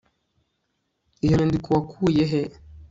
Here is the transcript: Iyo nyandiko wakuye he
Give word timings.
Iyo 1.23 1.33
nyandiko 1.37 1.67
wakuye 1.75 2.23
he 2.31 2.41